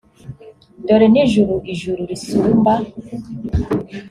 [0.85, 2.73] dore n ijuru ijuru risumba